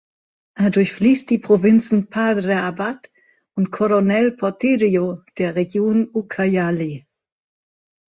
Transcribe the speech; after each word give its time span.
Er 0.55 0.71
durchfließt 0.71 1.29
die 1.29 1.37
Provinzen 1.37 2.09
Padre 2.09 2.59
Abad 2.63 3.11
und 3.53 3.69
Coronel 3.71 4.31
Portillo 4.31 5.21
der 5.37 5.53
Region 5.55 6.09
Ucayali. 6.11 7.05